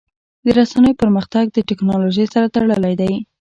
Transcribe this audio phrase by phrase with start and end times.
[0.45, 3.13] د رسنیو پرمختګ د ټکنالوژۍ سره تړلی دی.